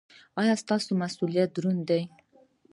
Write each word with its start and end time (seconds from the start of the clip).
ایا 0.39 0.53
ستاسو 0.63 0.89
مسؤلیت 1.01 1.49
دروند 1.53 1.81
دی؟ 1.89 2.01